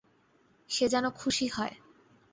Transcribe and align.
সে 0.69 0.85
যেন 0.89 1.05
খুশি 1.11 1.47
হয়। 1.47 1.75